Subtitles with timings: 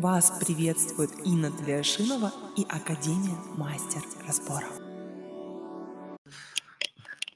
[0.00, 4.70] Вас приветствует Инна Тлешинова и Академия Мастер Разборов.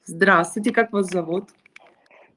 [0.05, 1.49] Здравствуйте, как вас зовут?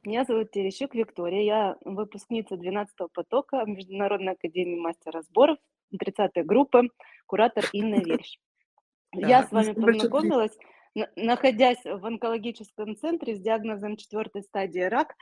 [0.03, 5.59] Меня зовут Терещук Виктория, я выпускница 12-го потока Международной Академии Мастер Разборов,
[5.93, 6.89] 30-й группы,
[7.27, 8.39] куратор Инна Верш.
[9.13, 10.57] Да, Я с вами познакомилась,
[10.95, 15.13] на- находясь в онкологическом центре с диагнозом четвертой стадии рак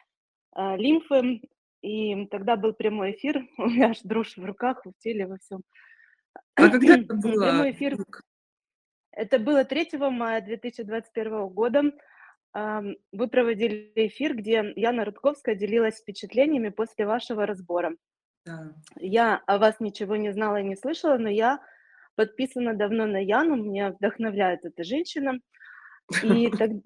[0.56, 1.42] э, лимфы,
[1.84, 5.62] и тогда был прямой эфир, у меня аж дрожь в руках, в теле, во всем.
[6.56, 7.44] А когда это было?
[7.44, 7.98] Прямой эфир
[9.12, 11.92] Это было 3 мая 2021 года.
[12.56, 17.96] Вы проводили эфир, где Яна Рудковская делилась впечатлениями после вашего разбора.
[18.46, 18.74] Да.
[19.00, 21.60] Я о вас ничего не знала и не слышала, но я
[22.16, 25.40] подписана давно на Яну, меня вдохновляет эта женщина.
[26.24, 26.84] И, тог-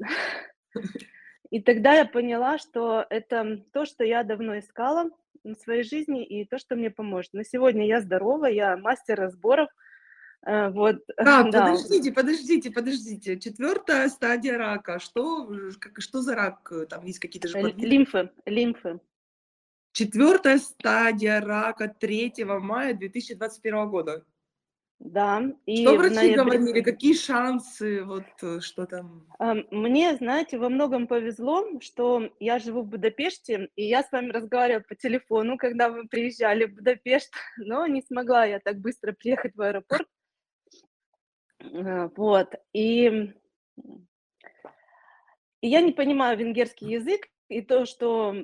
[1.50, 5.10] и тогда я поняла, что это то, что я давно искала
[5.44, 7.34] в своей жизни, и то, что мне поможет.
[7.34, 9.70] На сегодня я здорова, я мастер разборов.
[10.46, 11.68] Э, Вот, Так, да.
[11.68, 13.40] подождите, подождите, подождите.
[13.40, 15.00] Четвертая стадия рака.
[15.00, 16.72] Что, как, что за рак?
[16.72, 17.88] Э, Там есть какие-то же подвиды?
[17.88, 19.00] Лимфы, лимфы.
[19.94, 24.26] Четвертая стадия рака 3 мая 2021 года.
[25.00, 26.82] Да, и Что врачи ноябре- говорили?
[26.82, 28.04] Какие шансы?
[28.04, 29.28] Вот э, что там?
[29.38, 34.32] Ам, Мне, знаете, во многом повезло, что я живу в Будапеште, и я с вами
[34.32, 39.56] разговаривала по телефону, когда вы приезжали в Будапешт, но не смогла я так быстро приехать
[39.56, 40.08] в аэропорт.
[41.60, 43.34] Э, Вот, и,
[45.62, 48.36] и я не понимаю венгерский язык, и то, что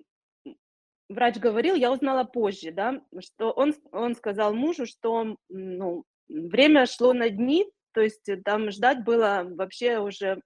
[1.10, 7.14] врач говорил, я узнала позже, да, что он, он сказал мужу, что ну, время шло
[7.14, 10.42] на дни, то есть э, там ждать было вообще уже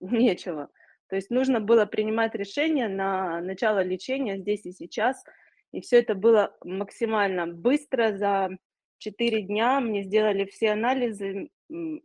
[0.00, 0.70] нечего.
[1.08, 5.22] То есть нужно было принимать решение на начало лечения здесь и сейчас,
[5.72, 8.50] и все это было максимально быстро, за
[8.98, 11.50] 4 дня мне сделали все анализы,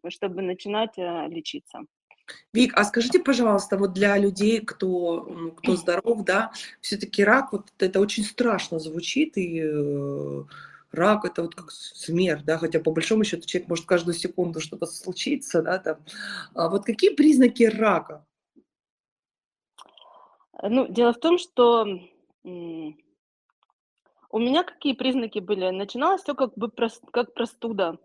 [0.08, 1.82] чтобы начинать э, лечиться.
[2.54, 6.52] Вик, а скажите, пожалуйста, вот для людей, кто, кто здоров, да,
[6.82, 10.44] все-таки рак, вот это очень страшно звучит, и э,
[10.92, 14.86] рак это вот как смерть, да, хотя по большому счету человек может каждую секунду что-то
[14.86, 15.98] случиться, да, там.
[16.56, 18.26] А вот какие признаки рака?
[20.62, 21.88] Ну, дело в том, что
[22.44, 25.70] у меня какие признаки были?
[25.70, 26.70] Начиналось все как бы
[27.12, 27.98] как простуда.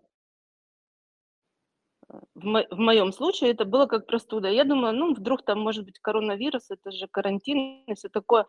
[2.07, 4.47] В, мо- в моем случае это было как простуда.
[4.47, 8.45] Я думала, ну, вдруг там может быть коронавирус, это же карантин и все такое.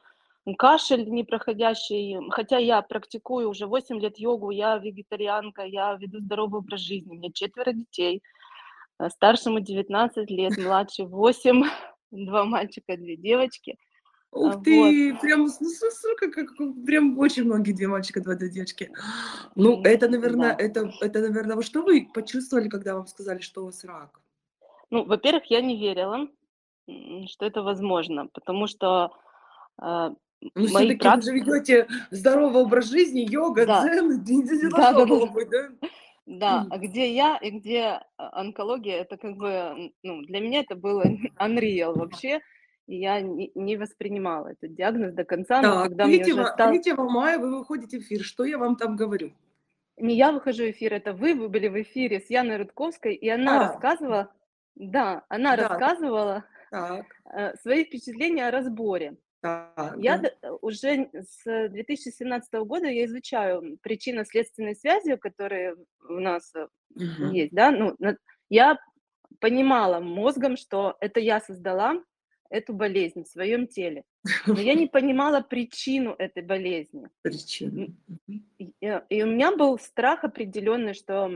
[0.55, 2.19] Кашель непроходящий.
[2.31, 7.15] Хотя я практикую уже 8 лет йогу, я вегетарианка, я веду здоровый образ жизни, у
[7.15, 8.23] меня четверо детей.
[8.99, 11.65] Э, Старшему 19 лет, младше 8,
[12.13, 13.77] два мальчика, две девочки.
[14.33, 18.91] Ух А, ты, прям, ну, сука, как, прям очень многие, две мальчика, два две девочки.
[19.55, 20.63] Ну, это, наверное, да.
[20.63, 24.21] это, это, наверное, вот что вы почувствовали, когда вам сказали, что у вас рак?
[24.91, 26.29] Ну, во-первых, я не верила,
[27.29, 29.13] что это возможно, потому что
[30.43, 33.83] э, Ну, все-таки вы прак- же ведете здоровый образ жизни, йога, Да.
[33.83, 35.27] дзен, не, Да, да, да.
[35.27, 35.69] быть, да?
[36.27, 40.75] Да, а где я и где а, онкология, это как бы, ну, для меня это
[40.75, 41.05] было
[41.39, 42.41] unreal вообще,
[42.89, 46.47] и я не, не воспринимала этот диагноз до конца, но Так, когда мне 3, уже
[46.47, 46.73] стал...
[46.73, 48.23] 3 мая вы выходите в эфир.
[48.25, 49.33] Что я вам там говорю?
[49.99, 53.29] Не я выхожу в эфир, это вы, вы были в эфире с Яной Рудковской, и
[53.29, 53.69] она А.
[53.69, 54.33] рассказывала,
[54.75, 55.69] да, она Да.
[55.69, 59.17] рассказывала Так, э, свои впечатления о разборе.
[59.75, 59.97] Так.
[59.99, 60.31] Я да.
[60.43, 65.77] э, уже с 2017 года я изучаю причинно-следственные связи, которые
[66.09, 66.53] у нас
[66.95, 67.33] Мгм.
[67.33, 67.97] есть, да, ну,
[68.49, 68.79] я
[69.41, 72.03] понимала мозгом, что это я создала
[72.51, 74.05] эту болезнь в своем теле,
[74.47, 77.09] но я не понимала причину этой болезни.
[78.29, 81.31] И, э, и у меня был страх определенный, что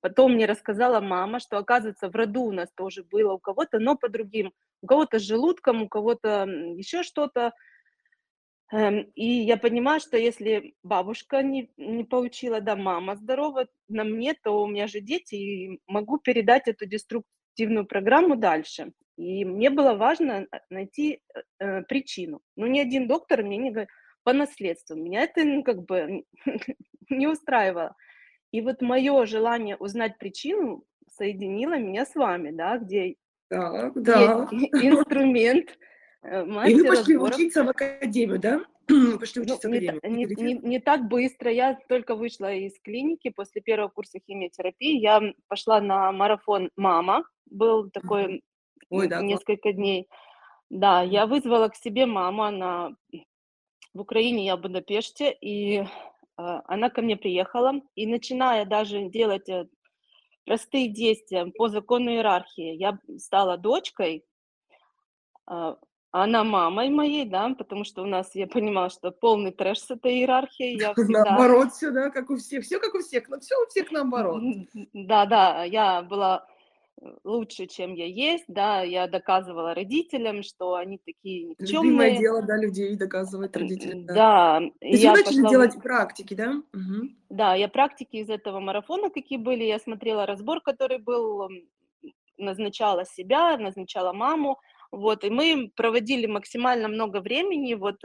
[0.00, 3.96] потом мне рассказала мама, что оказывается в роду у нас тоже было у кого-то, но
[3.96, 4.52] по другим,
[4.82, 6.44] у кого-то с желудком, у кого-то
[6.76, 7.52] еще что-то.
[8.72, 14.34] Эм, И я понимаю, что если бабушка не, не получила, да, мама здорова на мне,
[14.34, 18.92] то у меня же дети, и могу передать эту деструктивную программу дальше.
[19.16, 22.40] И мне было важно найти э, э, причину.
[22.56, 23.90] Ну, ни один доктор мне не говорит
[24.22, 24.96] по наследству.
[24.96, 26.24] Меня это ну, как бы
[27.10, 27.96] не устраивало.
[28.52, 33.16] И вот мое желание узнать причину соединило меня с вами, да, где
[33.50, 34.48] Так, да.
[34.52, 35.76] есть инструмент,
[36.22, 37.34] э, И вы пошли разборов.
[37.34, 38.60] учиться в академию, да?
[39.20, 40.28] Пошли Ну, учиться в не, академию.
[40.38, 41.50] не, не, не так быстро.
[41.50, 44.98] Я только вышла из клиники после первого курса химиотерапии.
[45.00, 47.24] Я пошла на марафон «Мама».
[47.46, 48.42] Был такой
[48.88, 50.08] Ой, да, несколько дней.
[50.70, 52.44] Да, я вызвала к себе маму.
[52.44, 52.94] Она
[53.92, 55.36] в Украине, я в Будапеште.
[55.40, 55.84] И
[56.36, 59.66] а, она ко мне приехала, и начиная даже делать э,
[60.50, 64.24] простые действия по закону иерархии, я стала дочкой,
[65.46, 65.76] а,
[66.10, 70.14] она мамой моей, да, потому что у нас, я понимала, что полный трэш с этой
[70.14, 70.76] иерархией.
[70.76, 71.22] Я всегда...
[71.22, 74.42] Наоборот, все, да, как у всех, все как у всех, но все у всех наоборот.
[74.92, 76.44] Да, да, я была
[77.24, 81.82] лучше, чем я есть, да, я доказывала родителям, что они такие никчемные.
[81.82, 84.06] Любимое дело, да, людей доказывать родителям.
[84.06, 84.14] Да.
[84.14, 84.60] да.
[84.80, 85.50] Есть я начали пошла...
[85.50, 86.62] делать практики, да?
[86.72, 87.08] Угу.
[87.30, 91.48] Да, я практики из этого марафона, какие были, я смотрела разбор, который был,
[92.36, 94.58] назначала себя, назначала маму,
[94.90, 98.02] вот, и мы проводили максимально много времени, вот,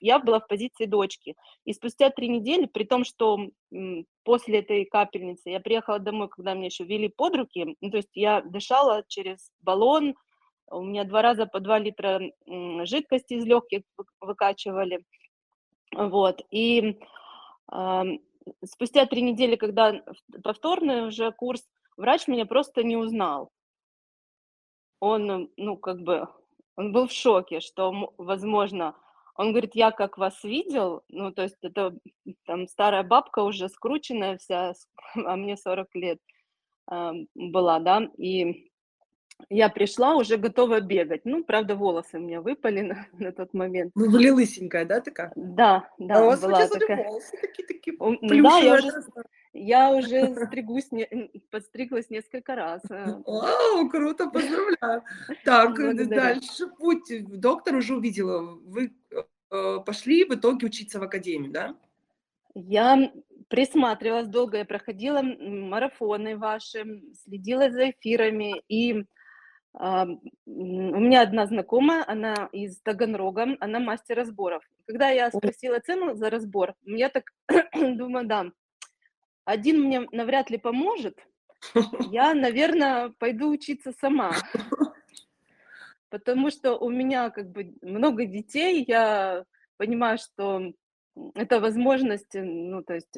[0.00, 1.36] я была в позиции дочки.
[1.64, 3.38] И спустя три недели, при том, что
[4.24, 8.10] после этой капельницы я приехала домой, когда меня еще вели под руки, ну, то есть
[8.14, 10.14] я дышала через баллон,
[10.70, 12.20] у меня два раза по два литра
[12.84, 13.82] жидкости из легких
[14.20, 15.02] выкачивали,
[15.92, 16.98] вот, и
[17.72, 18.02] э,
[18.64, 20.04] спустя три недели, когда
[20.42, 21.66] повторный уже курс,
[21.96, 23.50] врач меня просто не узнал.
[25.00, 26.28] Он, ну, как бы,
[26.76, 28.94] он был в шоке, что, возможно,
[29.38, 31.96] он говорит, я как вас видел, ну, то есть это
[32.44, 34.74] там старая бабка уже скрученная вся,
[35.14, 36.18] а мне 40 лет
[36.90, 38.68] э, была, да, и
[39.50, 41.22] я пришла уже готова бегать.
[41.24, 43.92] Ну, правда, волосы у меня выпали на, на тот момент.
[43.94, 45.32] Ну, были лысенькая, да, такая?
[45.36, 47.04] Да, да, а у вас была такая.
[47.04, 47.96] волосы такие, такие
[48.42, 48.92] Да, я уже,
[49.52, 52.82] я уже стригусь, не, подстриглась несколько раз.
[52.90, 53.20] Э.
[53.26, 55.02] Вау, круто, поздравляю.
[55.44, 56.08] Так, Благодарю.
[56.08, 57.10] дальше путь.
[57.40, 58.58] Доктор уже увидела.
[58.64, 58.92] Вы
[59.50, 61.76] э, пошли в итоге учиться в академию, да?
[62.54, 63.12] Я
[63.48, 69.04] присматривалась долго, я проходила марафоны ваши, следила за эфирами, и
[69.80, 74.64] у меня одна знакомая, она из Таганрога, она мастер разборов.
[74.86, 77.30] Когда я спросила цену за разбор, я так
[77.72, 78.46] думаю, да,
[79.44, 81.18] один мне навряд ли поможет,
[82.10, 84.32] я, наверное, пойду учиться сама.
[86.10, 89.44] Потому что у меня как бы много детей, я
[89.76, 90.72] понимаю, что
[91.34, 93.16] это возможность, ну, то есть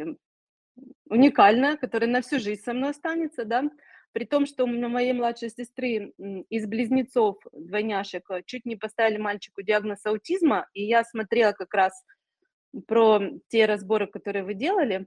[1.08, 3.64] уникальная, которая на всю жизнь со мной останется, да,
[4.12, 6.12] при том, что у моей младшей сестры
[6.48, 11.92] из близнецов, двойняшек, чуть не поставили мальчику диагноз аутизма, и я смотрела как раз
[12.86, 15.06] про те разборы, которые вы делали,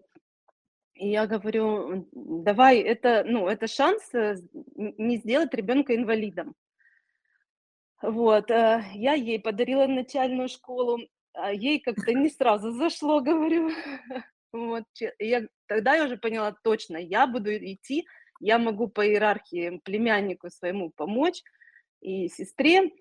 [0.95, 4.35] и я говорю, давай, это, ну, это шанс э,
[4.75, 6.55] не сделать ребенка инвалидом.
[8.01, 10.99] Вот, э, я ей подарила начальную школу,
[11.33, 13.71] а ей как-то не сразу зашло, говорю.
[14.51, 14.83] Вот,
[15.17, 18.05] я, тогда я уже поняла точно, я буду идти,
[18.43, 21.41] я могу по иерархии племяннику своему помочь
[22.01, 22.91] и сестре.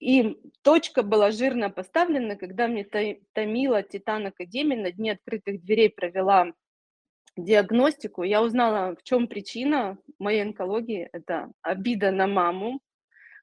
[0.00, 2.84] И точка была жирно поставлена, когда мне
[3.32, 6.52] томила Титан Академия на дне открытых дверей провела
[7.36, 11.08] диагностику, я узнала, в чем причина моей онкологии.
[11.12, 12.80] Это обида на маму,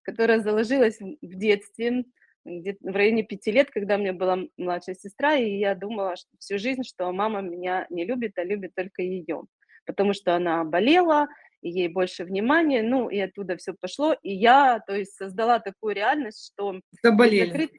[0.03, 2.05] которая заложилась в детстве,
[2.43, 6.29] где в районе пяти лет, когда у меня была младшая сестра, и я думала что
[6.39, 9.43] всю жизнь, что мама меня не любит, а любит только ее,
[9.91, 11.27] потому что она болела,
[11.61, 15.93] и ей больше внимания, ну, и оттуда все пошло, и я, то есть, создала такую
[15.95, 17.71] реальность, что при, закрыт...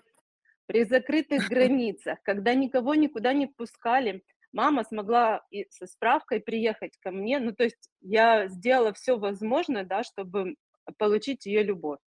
[0.67, 4.23] при закрытых границах, когда никого никуда не пускали,
[4.53, 7.39] мама смогла и со справкой приехать ко мне.
[7.39, 10.57] Ну, то есть я сделала все возможное, да, чтобы
[10.99, 11.99] получить ее любовь.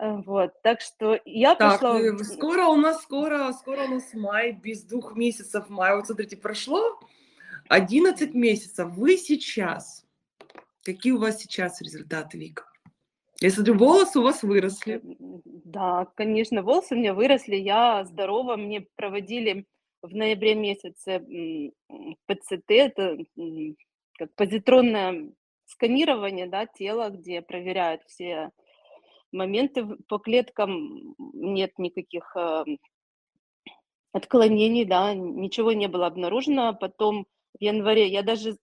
[0.00, 1.98] Э, вот, так что я так, пошла...
[1.98, 5.96] Ну, скоро у нас, скоро, скоро у нас май, без двух месяцев мая.
[5.96, 6.98] Вот смотрите, прошло
[7.68, 8.90] 11 месяцев.
[8.90, 10.06] Вы сейчас,
[10.82, 12.64] какие у вас сейчас результаты, Вика?
[13.40, 15.00] Я смотрю, волосы у вас выросли.
[15.02, 19.66] Да, конечно, волосы у меня выросли, я здорова, мне проводили
[20.00, 21.20] в ноябре месяце
[22.26, 23.18] ПЦТ, это
[24.18, 25.32] как позитронное
[25.66, 28.50] сканирование да, тела, где проверяют все
[29.32, 32.64] моменты по клеткам, нет никаких э,
[34.12, 36.74] отклонений, да, ничего не было обнаружено.
[36.74, 37.26] Потом
[37.58, 38.08] в январе.
[38.08, 38.56] Я даже,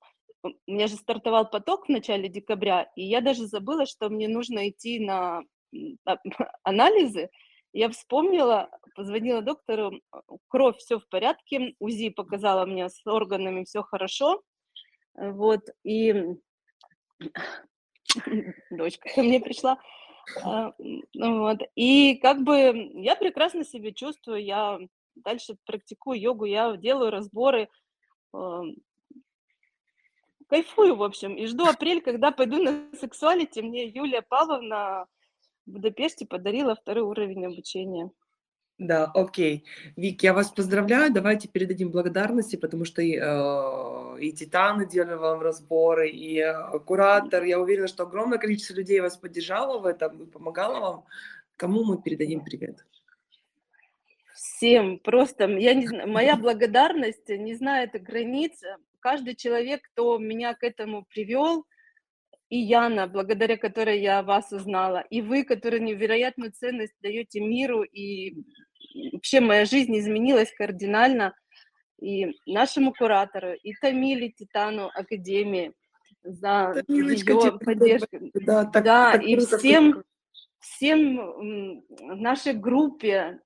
[0.43, 4.69] у меня же стартовал поток в начале декабря, и я даже забыла, что мне нужно
[4.69, 5.43] идти на
[6.05, 6.17] а,
[6.63, 7.29] анализы,
[7.73, 10.01] я вспомнила, позвонила доктору,
[10.47, 14.41] кровь все в порядке, УЗИ показала мне с органами все хорошо,
[15.13, 16.15] вот, и
[18.71, 19.79] дочка ко мне пришла,
[20.43, 20.73] а,
[21.13, 24.79] вот, и как бы я прекрасно себя чувствую, я
[25.15, 27.69] дальше практикую йогу, я делаю разборы,
[30.47, 35.07] кайфую, в общем, и жду апрель, когда пойду на сексуалити, мне Юлия Павловна
[35.65, 38.09] в Будапеште подарила второй уровень обучения.
[38.79, 39.65] Да, окей.
[39.97, 41.11] Вик, я вас поздравляю.
[41.11, 47.43] Давайте передадим благодарности, потому что и, э, и Титаны делали вам разборы, и э, куратор.
[47.43, 51.03] Я уверена, что огромное количество людей вас поддержало в этом и помогало вам.
[51.57, 52.85] Кому мы передадим привет?
[54.41, 58.61] Всем просто, я не знаю, моя благодарность не знает границ.
[59.01, 61.65] Каждый человек, кто меня к этому привел,
[62.47, 68.37] и Яна, благодаря которой я вас узнала, и вы, которые невероятную ценность даете миру, и
[69.11, 71.35] вообще моя жизнь изменилась кардинально,
[72.01, 75.73] и нашему куратору, и Тамиле Титану Академии
[76.23, 78.17] за Тамилочка, ее поддержку.
[78.35, 80.01] Да, так, да, так и всем,
[80.59, 83.41] всем в нашей группе,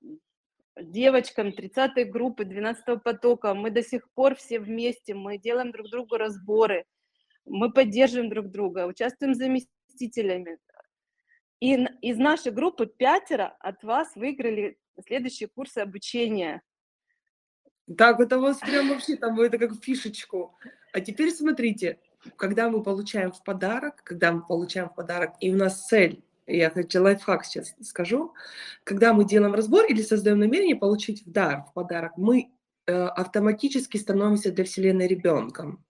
[0.80, 6.16] девочкам 30-й группы 12 потока, мы до сих пор все вместе, мы делаем друг другу
[6.16, 6.84] разборы,
[7.44, 10.58] мы поддерживаем друг друга, участвуем заместителями.
[11.60, 14.76] И из нашей группы пятеро от вас выиграли
[15.06, 16.62] следующие курсы обучения.
[17.96, 20.56] Так, это у вас прям вообще там, это как фишечку.
[20.92, 21.98] А теперь смотрите,
[22.36, 26.70] когда мы получаем в подарок, когда мы получаем в подарок, и у нас цель, я
[26.70, 28.34] хочу лайфхак сейчас скажу,
[28.84, 32.50] когда мы делаем разбор или создаем намерение получить в дар, в подарок, мы
[32.86, 35.83] э, автоматически становимся для Вселенной ребенком.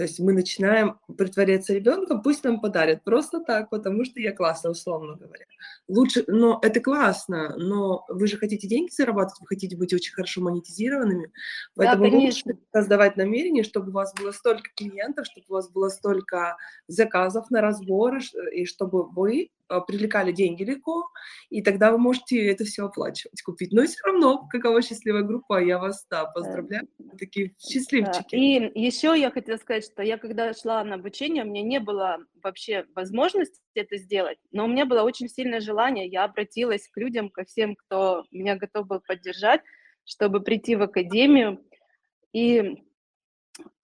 [0.00, 4.70] То есть мы начинаем притворяться ребенком, пусть нам подарят просто так, потому что я классно,
[4.70, 5.44] условно говоря.
[5.88, 10.40] Лучше, но это классно, но вы же хотите деньги зарабатывать, вы хотите быть очень хорошо
[10.40, 11.30] монетизированными,
[11.76, 12.54] поэтому лучше конечно.
[12.72, 16.56] создавать намерение, чтобы у вас было столько клиентов, чтобы у вас было столько
[16.88, 18.20] заказов на разборы,
[18.54, 21.10] и чтобы вы а, привлекали деньги легко,
[21.48, 23.70] и тогда вы можете это все оплачивать, купить.
[23.70, 27.54] Но все равно, какова счастливая группа, я вас да, поздравляю, такие Да.
[27.58, 28.34] счастливчики.
[28.34, 32.18] И еще я хотела сказать, что я когда шла на обучение, у меня не было
[32.42, 36.06] вообще возможности это сделать, но у меня было очень сильное желание.
[36.06, 39.60] Я обратилась к людям, ко всем, кто меня готов был поддержать,
[40.04, 41.64] чтобы прийти в академию.
[42.32, 42.82] И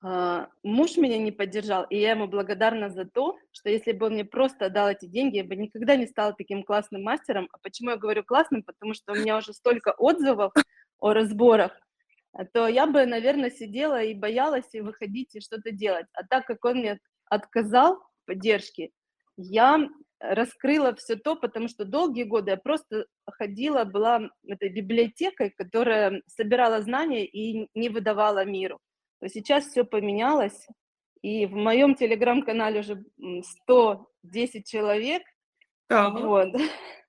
[0.02, 4.12] а, муж меня не поддержал, и я ему благодарна за то, что если бы он
[4.12, 7.48] мне просто дал эти деньги, я бы никогда не стала таким классным мастером.
[7.52, 8.62] А почему я говорю классным?
[8.62, 10.52] Потому что у меня уже столько отзывов
[10.98, 11.78] о разборах,
[12.44, 16.06] то я бы, наверное, сидела и боялась и выходить и что-то делать.
[16.12, 18.90] А так как он мне отказал в поддержке,
[19.36, 19.88] я
[20.18, 26.80] раскрыла все то, потому что долгие годы я просто ходила, была этой библиотекой, которая собирала
[26.80, 28.80] знания и не выдавала миру.
[29.20, 30.66] То сейчас все поменялось,
[31.22, 35.22] и в моем телеграм-канале уже м, 110 человек.
[35.88, 36.10] Да.
[36.10, 36.48] Вот.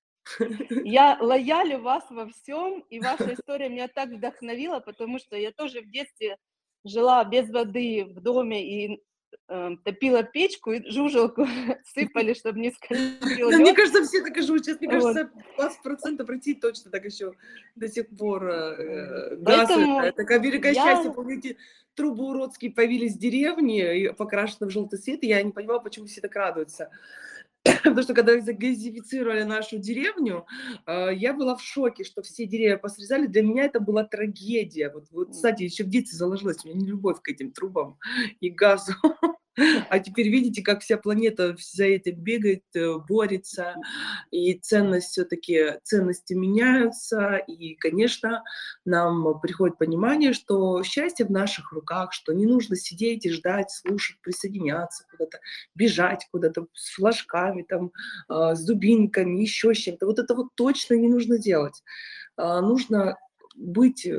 [0.83, 5.81] Я лоялю вас во всем, и ваша история меня так вдохновила, потому что я тоже
[5.81, 6.37] в детстве
[6.83, 9.01] жила без воды в доме и
[9.49, 11.45] э, топила печку, и жужелку
[11.93, 14.65] сыпали, чтобы не скользил Да, мне кажется, все так и живут.
[14.65, 17.33] Сейчас, мне кажется, 20% пройти точно так еще
[17.75, 19.69] до сих пор э, газ.
[20.15, 21.11] Такое великое я- счастье.
[21.11, 21.57] Помните,
[21.95, 26.21] трубы уродские появились в деревне, покрашены в желтый цвет, и я не понимала, почему все
[26.21, 26.89] так радуются.
[27.83, 30.45] Потому что когда загазифицировали нашу деревню,
[30.85, 33.27] э, я была в шоке, что все деревья посрезали.
[33.27, 34.91] Для меня это была трагедия.
[34.93, 37.97] Вот, вот кстати, еще в детстве заложилась у меня не любовь к этим трубам
[38.39, 38.93] и газу.
[39.89, 43.75] А теперь видите, как вся планета за это бегает, э, борется,
[44.31, 48.43] и ценность все-таки, ценности меняются, и, конечно,
[48.85, 54.17] нам приходит понимание, что счастье в наших руках, что не нужно сидеть и ждать, слушать,
[54.21, 55.39] присоединяться куда-то,
[55.75, 57.91] бежать куда-то с флажками, там,
[58.27, 60.05] а, с дубинками, еще с чем-то.
[60.05, 61.83] Вот это вот точно не нужно делать.
[62.35, 63.17] А, Нужно
[63.57, 64.17] быть э,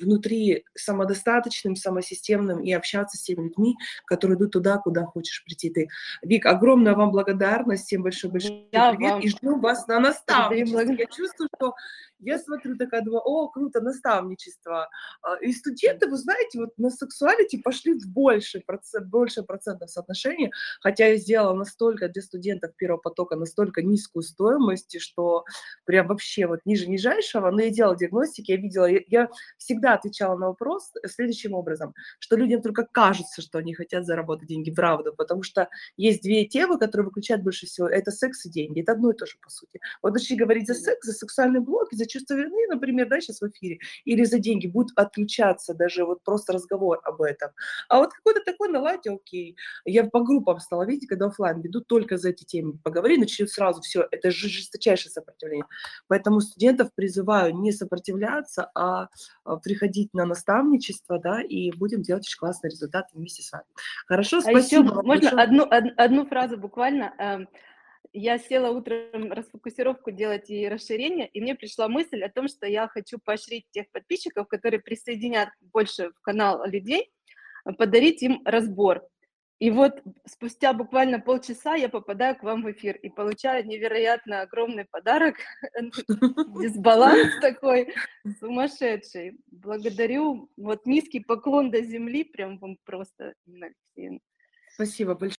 [0.00, 5.88] внутри самодостаточным, самосистемным и общаться с теми людьми, которые идут туда, куда хочешь прийти ты.
[6.22, 10.80] Вик, огромная вам благодарность, всем большой-большой Я привет, вам и ждем вас на наставничество.
[10.80, 11.74] Я чувствую, что
[12.20, 14.88] я смотрю такая, думаю, о, круто, наставничество.
[15.22, 20.50] А, И студенты, вы знаете, вот на сексуалити пошли в большее, процент, большее процентное соотношение,
[20.80, 25.44] хотя я сделала настолько для студентов первого потока настолько низкую стоимость, что
[25.84, 30.48] прям вообще вот ниже нижайшего, но я делала диагностики, я видела, я, всегда отвечала на
[30.48, 35.68] вопрос следующим образом, что людям только кажется, что они хотят заработать деньги, правда, потому что
[35.96, 39.26] есть две темы, которые выключают больше всего, это секс и деньги, это одно и то
[39.26, 39.80] же, по сути.
[40.02, 43.48] Вот начали говорить за секс, за сексуальный блок, за чувство вины, например, да, сейчас в
[43.48, 47.50] эфире, или за деньги, будет отключаться даже вот просто разговор об этом.
[47.88, 49.56] А вот какой-то такой наладьте, окей.
[49.84, 52.78] Я по группам стала видеть, когда оффлайн веду только за эти темы.
[52.82, 54.06] Поговори, начнет сразу все.
[54.10, 55.66] Это же жесточайшее сопротивление.
[56.08, 59.08] Поэтому студентов призываю не сопротивляться, а
[59.44, 63.64] а, приходить на наставничество, да, и будем делать очень классные результаты вместе с вами.
[64.06, 64.60] Хорошо, А спасибо.
[64.62, 65.42] еще можно большое.
[65.42, 67.14] одну, од- одну фразу буквально.
[67.18, 67.48] эм,
[68.14, 72.88] я села утром расфокусировку делать и расширение, и мне пришла мысль о том, что я
[72.88, 77.12] хочу поощрить тех подписчиков, которые присоединят больше в канал людей,
[77.76, 79.06] подарить им разбор.
[79.58, 84.84] И вот спустя буквально полчаса я попадаю к вам в эфир и получаю невероятно огромный
[84.84, 85.36] подарок,
[86.60, 87.92] дисбаланс такой
[88.38, 89.40] сумасшедший.
[89.50, 93.34] Благодарю, вот низкий поклон до земли, прям вам просто,
[94.74, 95.36] Спасибо большое.